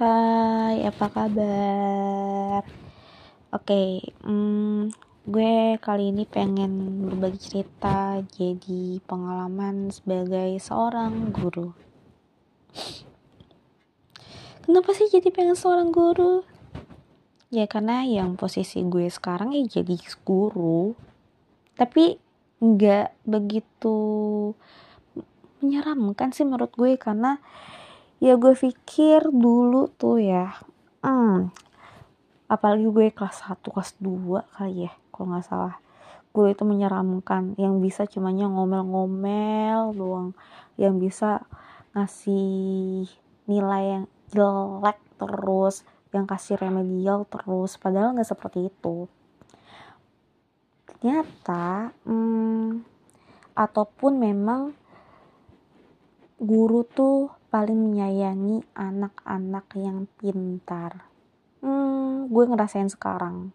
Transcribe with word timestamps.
Hai, 0.00 0.80
apa 0.88 1.12
kabar? 1.12 2.64
Oke, 3.52 4.00
hmm, 4.24 4.88
gue 5.28 5.76
kali 5.76 6.08
ini 6.08 6.24
pengen 6.24 7.04
berbagi 7.04 7.36
cerita 7.36 8.16
jadi 8.32 8.96
pengalaman 9.04 9.92
sebagai 9.92 10.56
seorang 10.56 11.28
guru. 11.36 11.76
Kenapa 14.64 14.96
sih 14.96 15.12
jadi 15.12 15.28
pengen 15.28 15.52
seorang 15.52 15.92
guru? 15.92 16.48
Ya 17.52 17.68
karena 17.68 18.00
yang 18.00 18.40
posisi 18.40 18.80
gue 18.80 19.04
sekarang 19.04 19.52
ya 19.52 19.68
jadi 19.68 20.00
guru. 20.24 20.96
Tapi 21.76 22.16
nggak 22.56 23.28
begitu 23.28 24.00
menyeramkan 25.60 26.32
sih 26.32 26.48
menurut 26.48 26.72
gue 26.72 26.96
karena 26.96 27.36
ya 28.20 28.36
gue 28.36 28.52
pikir 28.52 29.32
dulu 29.32 29.88
tuh 29.96 30.20
ya 30.20 30.52
hmm, 31.00 31.50
apalagi 32.50 32.86
gue 32.90 33.06
kelas 33.14 33.46
1 33.46 33.62
kelas 33.62 33.90
2 34.02 34.56
kali 34.58 34.90
ya 34.90 34.92
kalau 35.14 35.36
nggak 35.36 35.46
salah. 35.46 35.76
Gue 36.30 36.54
itu 36.54 36.62
menyeramkan 36.62 37.58
yang 37.58 37.82
bisa 37.82 38.06
cumanya 38.06 38.46
ngomel-ngomel 38.46 39.94
doang 39.94 40.30
yang 40.78 40.98
bisa 40.98 41.42
ngasih 41.94 43.06
nilai 43.50 43.82
yang 43.98 44.04
jelek 44.30 44.98
terus 45.18 45.82
yang 46.14 46.26
kasih 46.26 46.58
remedial 46.58 47.26
terus 47.26 47.78
padahal 47.78 48.14
nggak 48.14 48.30
seperti 48.30 48.70
itu. 48.70 49.06
Ternyata 50.86 51.94
hmm, 52.06 52.82
ataupun 53.54 54.12
memang 54.18 54.72
guru 56.40 56.82
tuh 56.86 57.39
paling 57.50 57.76
menyayangi 57.76 58.62
anak-anak 58.78 59.66
yang 59.74 60.06
pintar. 60.22 61.02
Hmm, 61.58 62.30
gue 62.30 62.44
ngerasain 62.46 62.86
sekarang. 62.86 63.50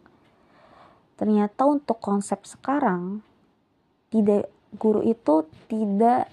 Ternyata 1.15 1.63
untuk 1.63 2.03
konsep 2.03 2.43
sekarang, 2.43 3.23
tidak 4.11 4.51
guru 4.75 4.99
itu 4.99 5.47
tidak 5.71 6.27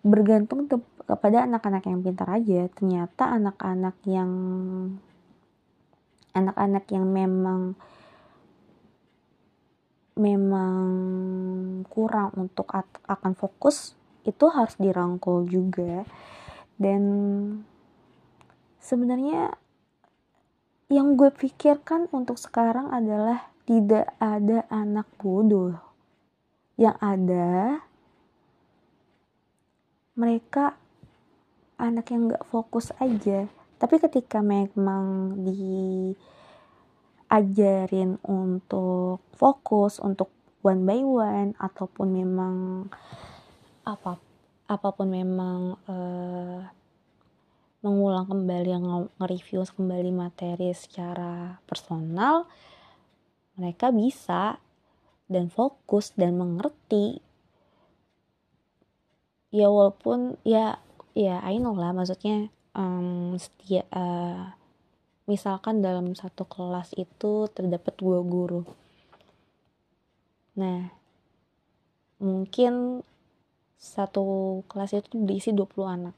bergantung 0.00 0.64
kepada 1.04 1.44
anak-anak 1.44 1.84
yang 1.84 2.00
pintar 2.00 2.28
aja. 2.32 2.64
Ternyata 2.72 3.36
anak-anak 3.36 3.96
yang 4.08 4.32
anak-anak 6.32 6.84
yang 6.88 7.04
memang 7.04 7.76
memang 10.16 10.84
kurang 11.92 12.32
untuk 12.40 12.72
akan 13.04 13.32
fokus 13.36 13.96
itu 14.24 14.48
harus 14.52 14.76
dirangkul 14.76 15.48
juga 15.48 16.04
dan 16.80 17.02
sebenarnya 18.80 19.52
yang 20.88 21.14
gue 21.14 21.28
pikirkan 21.28 22.08
untuk 22.10 22.40
sekarang 22.40 22.88
adalah 22.88 23.52
tidak 23.68 24.16
ada 24.16 24.64
anak 24.72 25.06
bodoh. 25.20 25.76
Yang 26.80 26.96
ada 27.04 27.78
mereka 30.16 30.74
anak 31.76 32.10
yang 32.10 32.32
gak 32.32 32.48
fokus 32.48 32.90
aja. 32.96 33.44
Tapi 33.76 34.00
ketika 34.00 34.40
memang 34.40 35.36
diajarin 37.28 38.18
untuk 38.24 39.20
fokus 39.36 40.00
untuk 40.00 40.32
one 40.64 40.82
by 40.88 41.04
one 41.04 41.52
ataupun 41.60 42.08
memang 42.08 42.88
apa 43.84 44.29
apa 44.70 44.94
pun 44.94 45.10
memang 45.10 45.74
uh, 45.90 46.62
mengulang 47.82 48.30
kembali 48.30 48.70
nge-review 49.18 49.66
kembali 49.66 50.14
materi 50.14 50.70
secara 50.70 51.58
personal 51.66 52.46
mereka 53.58 53.90
bisa 53.90 54.62
dan 55.26 55.50
fokus 55.50 56.14
dan 56.14 56.38
mengerti. 56.38 57.18
Ya 59.50 59.66
walaupun 59.66 60.38
ya 60.46 60.78
ya 61.18 61.42
I 61.42 61.58
know 61.58 61.74
lah 61.74 61.90
maksudnya 61.90 62.54
um, 62.78 63.34
setia 63.34 63.82
uh, 63.90 64.54
misalkan 65.26 65.82
dalam 65.82 66.14
satu 66.14 66.46
kelas 66.46 66.94
itu 66.94 67.50
terdapat 67.50 67.98
dua 67.98 68.22
guru. 68.22 68.62
Nah 70.54 70.94
mungkin 72.22 73.02
satu 73.80 74.60
kelas 74.68 74.92
itu 74.92 75.24
diisi 75.24 75.56
20 75.56 75.64
anak. 75.88 76.16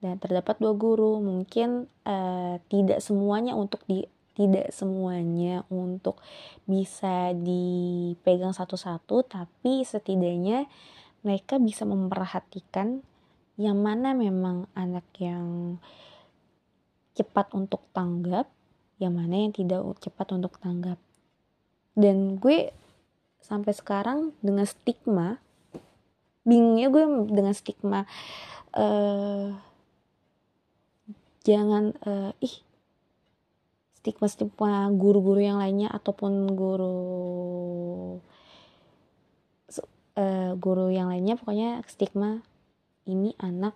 Dan 0.00 0.16
terdapat 0.16 0.56
dua 0.56 0.72
guru. 0.72 1.20
Mungkin 1.20 1.84
uh, 2.08 2.56
tidak 2.72 3.04
semuanya 3.04 3.52
untuk 3.52 3.84
di 3.84 4.08
tidak 4.36 4.68
semuanya 4.68 5.64
untuk 5.72 6.20
bisa 6.68 7.32
dipegang 7.32 8.52
satu-satu 8.52 9.24
tapi 9.24 9.80
setidaknya 9.80 10.68
mereka 11.24 11.56
bisa 11.56 11.88
memperhatikan 11.88 13.00
yang 13.56 13.80
mana 13.80 14.12
memang 14.12 14.68
anak 14.76 15.08
yang 15.16 15.80
cepat 17.16 17.48
untuk 17.56 17.80
tanggap 17.96 18.44
yang 19.00 19.16
mana 19.16 19.40
yang 19.40 19.52
tidak 19.56 19.80
cepat 20.04 20.36
untuk 20.36 20.60
tanggap. 20.60 21.00
Dan 21.96 22.36
gue 22.36 22.72
sampai 23.40 23.72
sekarang 23.72 24.36
dengan 24.44 24.68
stigma 24.68 25.40
bingungnya 26.46 26.88
gue 26.88 27.04
dengan 27.26 27.52
stigma 27.52 28.06
uh, 28.78 29.52
jangan 31.42 31.92
uh, 32.06 32.30
ih 32.38 32.62
stigma 33.98 34.30
stigma 34.30 34.86
guru-guru 34.94 35.42
yang 35.42 35.58
lainnya 35.58 35.90
ataupun 35.90 36.46
guru 36.54 37.02
uh, 40.14 40.52
guru 40.54 40.86
yang 40.94 41.10
lainnya 41.10 41.34
pokoknya 41.34 41.82
stigma 41.90 42.40
ini 43.10 43.34
anak 43.42 43.74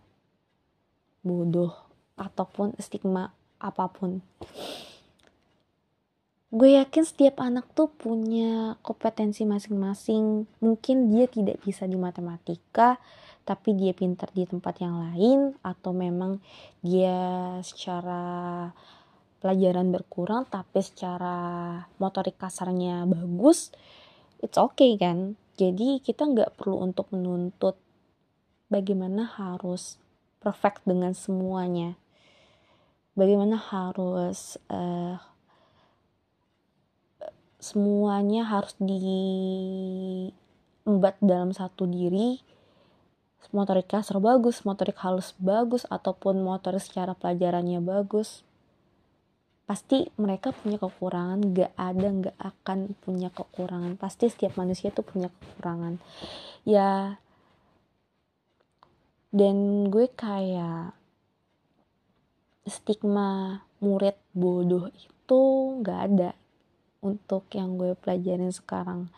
bodoh 1.27 1.75
ataupun 2.15 2.79
stigma 2.79 3.35
apa 3.61 3.91
pun 3.93 4.25
gue 6.51 6.75
yakin 6.75 7.07
setiap 7.07 7.39
anak 7.39 7.71
tuh 7.79 7.87
punya 7.87 8.75
kompetensi 8.83 9.47
masing-masing. 9.47 10.51
Mungkin 10.59 11.15
dia 11.15 11.31
tidak 11.31 11.63
bisa 11.63 11.87
di 11.87 11.95
matematika 11.95 12.99
tapi 13.47 13.75
dia 13.75 13.97
pintar 13.97 14.31
di 14.31 14.47
tempat 14.47 14.79
yang 14.79 15.11
lain 15.11 15.59
atau 15.65 15.91
memang 15.91 16.39
dia 16.85 17.19
secara 17.65 18.69
pelajaran 19.41 19.89
berkurang 19.91 20.45
tapi 20.47 20.85
secara 20.85 21.81
motorik 21.97 22.37
kasarnya 22.37 23.09
bagus 23.09 23.73
it's 24.43 24.59
okay 24.59 24.97
kan? 24.97 25.37
Jadi 25.61 26.01
kita 26.01 26.25
nggak 26.25 26.57
perlu 26.57 26.83
untuk 26.83 27.13
menuntut 27.13 27.77
bagaimana 28.73 29.29
harus 29.29 30.01
perfect 30.41 30.83
dengan 30.89 31.13
semuanya. 31.13 31.95
Bagaimana 33.13 33.61
harus 33.61 34.57
uh, 34.73 35.21
semuanya 37.61 38.49
harus 38.49 38.75
diembat 38.81 40.33
dalam 41.21 41.53
satu 41.53 41.85
diri 41.87 42.41
motorik 43.51 43.91
kasar 43.91 44.23
bagus, 44.23 44.63
motorik 44.63 44.99
halus 45.03 45.35
bagus, 45.43 45.83
ataupun 45.91 46.39
motorik 46.45 46.83
secara 46.83 47.19
pelajarannya 47.19 47.83
bagus. 47.83 48.47
Pasti 49.67 50.11
mereka 50.19 50.51
punya 50.51 50.79
kekurangan, 50.83 51.39
gak 51.55 51.73
ada 51.79 52.09
gak 52.11 52.39
akan 52.39 52.79
punya 53.03 53.31
kekurangan. 53.31 53.95
Pasti 53.99 54.31
setiap 54.31 54.59
manusia 54.59 54.91
tuh 54.91 55.07
punya 55.07 55.31
kekurangan. 55.31 55.99
Ya, 56.67 57.19
dan 59.31 59.87
gue 59.91 60.11
kayak 60.11 60.95
stigma 62.67 63.63
murid 63.79 64.19
bodoh 64.35 64.91
itu 64.91 65.41
gak 65.87 66.01
ada 66.11 66.31
untuk 67.01 67.49
yang 67.57 67.81
gue 67.81 67.97
pelajarin 67.97 68.53
sekarang. 68.53 69.09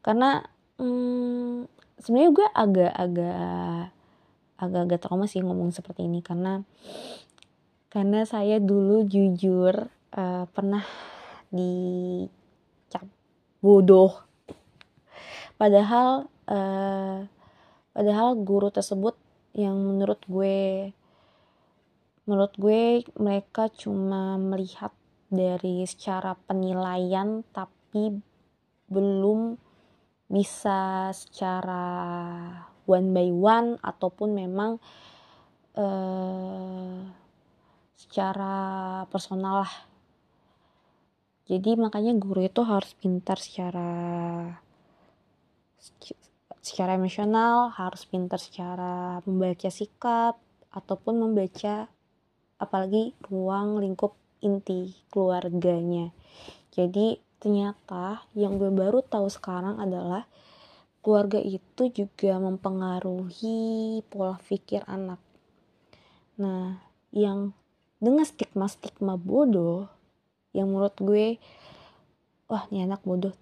Karena 0.00 0.44
hmm, 0.80 1.68
sebenarnya 2.00 2.30
gue 2.32 2.48
agak-agak 2.52 3.92
agak-agak 4.58 5.00
trauma 5.00 5.30
sih 5.30 5.44
ngomong 5.44 5.70
seperti 5.70 6.08
ini. 6.08 6.24
Karena 6.24 6.64
karena 7.88 8.24
saya 8.28 8.60
dulu 8.60 9.04
jujur 9.08 9.88
uh, 10.16 10.44
pernah 10.50 10.84
dicap 11.48 13.04
bodoh. 13.64 14.24
Padahal 15.56 16.28
uh, 16.48 17.24
padahal 17.96 18.38
guru 18.40 18.68
tersebut 18.70 19.16
yang 19.56 19.74
menurut 19.74 20.20
gue 20.28 20.92
menurut 22.28 22.52
gue 22.60 23.08
mereka 23.16 23.72
cuma 23.72 24.36
melihat 24.36 24.92
dari 25.28 25.84
secara 25.84 26.32
penilaian 26.34 27.44
tapi 27.52 28.16
belum 28.88 29.56
bisa 30.28 31.12
secara 31.12 31.84
one 32.88 33.12
by 33.12 33.28
one 33.32 33.76
ataupun 33.84 34.32
memang 34.32 34.80
uh, 35.76 36.96
secara 37.96 38.54
personal 39.12 39.64
lah. 39.64 39.74
Jadi 41.48 41.80
makanya 41.80 42.12
guru 42.16 42.44
itu 42.44 42.60
harus 42.60 42.92
pintar 42.96 43.40
secara 43.40 43.88
secara 46.68 47.00
emosional 47.00 47.72
harus 47.72 48.04
pintar 48.04 48.36
secara 48.36 49.24
membaca 49.24 49.72
sikap 49.72 50.36
ataupun 50.68 51.16
membaca 51.16 51.88
apalagi 52.60 53.16
ruang 53.24 53.80
lingkup 53.80 54.12
inti 54.44 54.94
keluarganya. 55.10 56.14
Jadi 56.74 57.18
ternyata 57.38 58.22
yang 58.34 58.58
gue 58.58 58.70
baru 58.70 59.02
tahu 59.02 59.30
sekarang 59.30 59.78
adalah 59.78 60.26
keluarga 61.02 61.38
itu 61.38 61.88
juga 61.90 62.36
mempengaruhi 62.42 64.02
pola 64.10 64.36
pikir 64.42 64.82
anak. 64.86 65.22
Nah 66.38 66.78
yang 67.14 67.54
dengan 67.98 68.22
stigma-stigma 68.22 69.18
bodoh 69.18 69.90
yang 70.54 70.70
menurut 70.70 70.94
gue 70.98 71.38
wah 72.50 72.64
ini 72.70 72.86
anak 72.86 73.02
bodoh. 73.02 73.34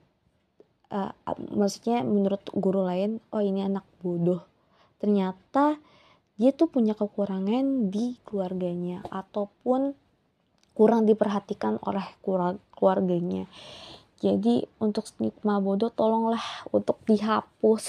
Uh, 0.86 1.10
maksudnya 1.50 2.06
menurut 2.06 2.46
guru 2.54 2.86
lain 2.86 3.18
oh 3.34 3.42
ini 3.42 3.66
anak 3.66 3.84
bodoh. 4.00 4.44
Ternyata 5.02 5.76
dia 6.36 6.52
tuh 6.52 6.68
punya 6.68 6.92
kekurangan 6.92 7.88
di 7.88 8.20
keluarganya 8.22 9.00
ataupun 9.08 9.96
kurang 10.76 11.08
diperhatikan 11.08 11.80
oleh 11.80 12.04
keluarganya. 12.76 13.48
Jadi 14.20 14.68
untuk 14.76 15.08
stigma 15.08 15.56
bodoh 15.56 15.88
tolonglah 15.88 16.44
untuk 16.68 17.00
dihapus. 17.08 17.84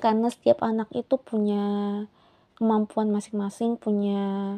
Karena 0.00 0.32
setiap 0.32 0.64
anak 0.64 0.88
itu 0.96 1.20
punya 1.20 1.64
kemampuan 2.56 3.12
masing-masing 3.12 3.76
punya 3.76 4.56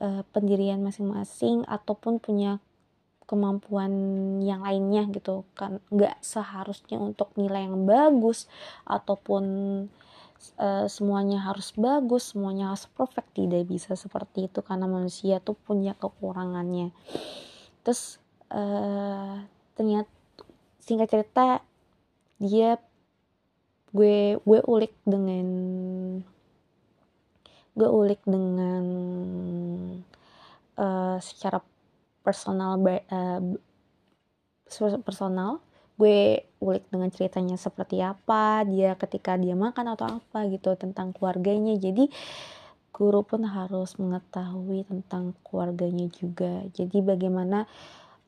uh, 0.00 0.22
pendirian 0.32 0.80
masing-masing 0.80 1.64
ataupun 1.68 2.20
punya 2.20 2.60
kemampuan 3.28 3.92
yang 4.40 4.64
lainnya 4.64 5.04
gitu. 5.12 5.44
Kan 5.52 5.84
nggak 5.92 6.20
seharusnya 6.24 6.96
untuk 6.96 7.32
nilai 7.36 7.68
yang 7.68 7.84
bagus 7.84 8.48
ataupun 8.88 9.44
uh, 10.56 10.86
semuanya 10.86 11.42
harus 11.42 11.72
bagus 11.76 12.32
semuanya 12.32 12.72
harus 12.72 12.88
perfect 12.92 13.32
tidak 13.36 13.66
bisa 13.68 13.94
seperti 13.98 14.48
itu 14.48 14.60
karena 14.62 14.86
manusia 14.88 15.40
tuh 15.40 15.56
punya 15.56 15.92
kekurangannya. 15.98 16.92
Terus 17.84 18.18
uh, 18.52 19.42
ternyata 19.76 20.10
singkat 20.80 21.08
cerita 21.10 21.60
dia 22.38 22.78
gue 23.96 24.36
gue 24.44 24.60
ulik 24.68 24.92
dengan 25.08 25.48
gue 27.76 27.88
ulik 27.88 28.20
dengan 28.24 28.84
uh, 30.80 31.16
secara 31.20 31.60
personal 32.24 32.80
uh, 32.80 33.40
personal 35.04 35.60
gue 35.96 36.44
ulik 36.60 36.84
dengan 36.92 37.08
ceritanya 37.08 37.56
seperti 37.56 38.04
apa 38.04 38.64
dia 38.68 38.96
ketika 39.00 39.36
dia 39.36 39.56
makan 39.56 39.96
atau 39.96 40.20
apa 40.20 40.44
gitu 40.52 40.76
tentang 40.76 41.16
keluarganya. 41.16 41.76
Jadi 41.76 42.08
guru 42.96 43.20
pun 43.24 43.44
harus 43.44 43.96
mengetahui 44.00 44.88
tentang 44.88 45.36
keluarganya 45.44 46.08
juga. 46.08 46.64
Jadi 46.72 47.04
bagaimana 47.04 47.68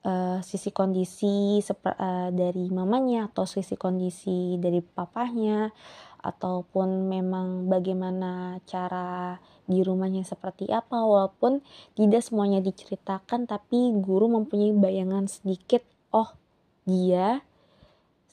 uh, 0.05 0.45
sisi 0.45 0.69
kondisi 0.73 1.61
uh, 1.65 2.29
dari 2.29 2.69
mamanya 2.69 3.33
atau 3.33 3.49
sisi 3.49 3.81
kondisi 3.81 4.61
dari 4.61 4.85
papahnya 4.85 5.73
ataupun 6.19 7.09
memang 7.09 7.71
bagaimana 7.71 8.61
cara 8.69 9.41
di 9.65 9.81
rumahnya 9.81 10.25
seperti 10.29 10.69
apa. 10.69 11.01
Walaupun 11.01 11.65
tidak 11.97 12.21
semuanya 12.21 12.61
diceritakan 12.61 13.49
tapi 13.49 13.97
guru 13.97 14.29
mempunyai 14.29 14.77
bayangan 14.77 15.29
sedikit 15.33 15.81
oh 16.13 16.29
dia 16.85 17.45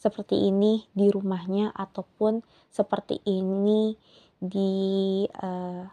seperti 0.05 0.37
ini 0.53 0.85
di 0.93 1.09
rumahnya 1.09 1.73
ataupun 1.73 2.45
seperti 2.69 3.25
ini 3.25 3.97
di 4.37 4.73
uh, 5.25 5.89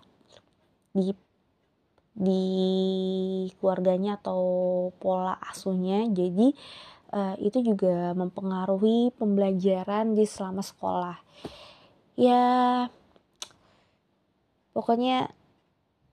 di 0.92 1.16
di 2.12 2.44
keluarganya 3.56 4.20
atau 4.20 4.42
pola 5.00 5.40
asuhnya. 5.40 6.04
Jadi 6.12 6.52
uh, 7.16 7.40
itu 7.40 7.64
juga 7.64 8.12
mempengaruhi 8.12 9.16
pembelajaran 9.16 10.12
di 10.12 10.28
selama 10.28 10.60
sekolah. 10.60 11.16
Ya 12.20 12.44
pokoknya 14.76 15.32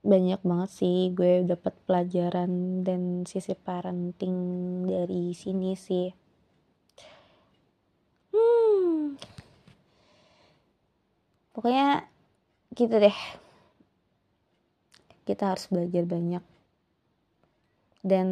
banyak 0.00 0.40
banget 0.40 0.70
sih 0.72 1.12
gue 1.12 1.44
dapat 1.44 1.76
pelajaran 1.84 2.80
dan 2.80 3.28
sisi 3.28 3.52
parenting 3.52 4.36
dari 4.88 5.36
sini 5.36 5.76
sih 5.76 6.08
hmm 8.32 9.20
pokoknya 11.52 12.06
gitu 12.74 12.94
deh. 12.96 13.18
Kita 15.24 15.54
harus 15.54 15.66
belajar 15.70 16.04
banyak. 16.06 16.44
Dan 18.00 18.28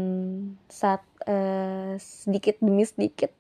saat 0.72 1.04
uh, 1.28 1.94
sedikit 2.00 2.56
demi 2.64 2.88
sedikit 2.88 3.30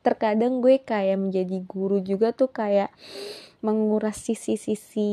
terkadang 0.00 0.62
gue 0.62 0.78
kayak 0.78 1.18
menjadi 1.18 1.58
guru 1.66 1.98
juga 1.98 2.30
tuh 2.30 2.48
kayak 2.54 2.94
menguras 3.66 4.14
sisi-sisi 4.22 5.10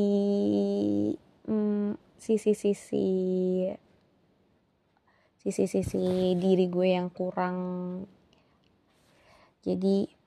hmm, 1.50 1.98
sisi-sisi 2.18 3.06
sisi-sisi 5.40 6.36
diri 6.36 6.66
gue 6.68 6.88
yang 6.92 7.08
kurang. 7.08 7.58
Jadi 9.64 10.19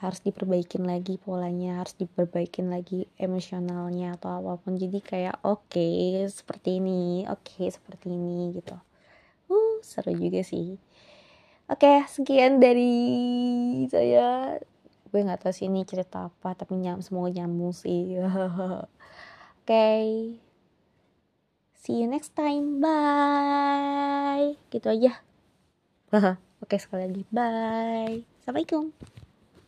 harus 0.00 0.20
diperbaikin 0.24 0.88
lagi 0.88 1.20
polanya 1.20 1.84
harus 1.84 1.94
diperbaikin 1.96 2.72
lagi 2.72 3.04
emosionalnya 3.20 4.16
atau 4.16 4.40
apa 4.40 4.60
pun 4.60 4.80
jadi 4.80 4.98
kayak 5.00 5.36
oke 5.44 5.68
okay, 5.68 6.24
seperti 6.26 6.80
ini 6.80 7.28
oke 7.28 7.44
okay, 7.44 7.68
seperti 7.68 8.08
ini 8.12 8.56
gitu 8.56 8.76
uh 9.52 9.76
seru 9.84 10.16
juga 10.16 10.40
sih 10.40 10.80
Oke, 11.70 12.02
sekian 12.10 12.58
dari 12.58 12.90
saya. 13.86 14.58
Gue 15.06 15.22
nggak 15.22 15.46
tahu 15.46 15.54
sih 15.54 15.70
ini 15.70 15.86
cerita 15.86 16.26
apa, 16.26 16.58
tapi 16.58 16.74
nyam 16.74 16.98
semoga 16.98 17.30
nyambung 17.30 17.70
sih. 17.70 18.18
Oke. 18.18 18.90
okay. 19.62 20.34
See 21.78 22.02
you 22.02 22.10
next 22.10 22.34
time. 22.34 22.82
Bye. 22.82 24.58
Gitu 24.74 24.90
aja. 24.90 25.22
Oke, 26.62 26.74
sekali 26.82 27.06
lagi. 27.06 27.22
Bye. 27.30 28.26
Assalamualaikum. 28.42 28.90